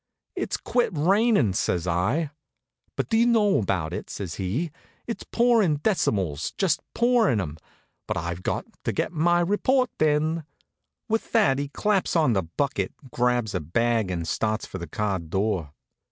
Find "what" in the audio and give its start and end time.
2.95-3.09